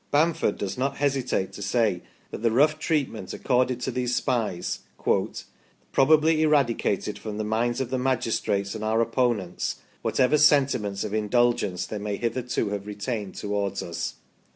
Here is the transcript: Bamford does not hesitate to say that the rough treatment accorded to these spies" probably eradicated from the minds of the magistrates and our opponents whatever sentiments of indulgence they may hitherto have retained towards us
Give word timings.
Bamford 0.09 0.57
does 0.57 0.79
not 0.79 0.97
hesitate 0.97 1.53
to 1.53 1.61
say 1.61 2.01
that 2.31 2.41
the 2.41 2.49
rough 2.49 2.79
treatment 2.79 3.33
accorded 3.33 3.79
to 3.81 3.91
these 3.91 4.15
spies" 4.15 4.79
probably 5.93 6.41
eradicated 6.41 7.19
from 7.19 7.37
the 7.37 7.43
minds 7.43 7.79
of 7.79 7.91
the 7.91 7.99
magistrates 7.99 8.73
and 8.73 8.83
our 8.83 8.99
opponents 8.99 9.75
whatever 10.01 10.39
sentiments 10.39 11.03
of 11.03 11.13
indulgence 11.13 11.85
they 11.85 11.99
may 11.99 12.15
hitherto 12.17 12.69
have 12.69 12.87
retained 12.87 13.35
towards 13.35 13.83
us 13.83 14.15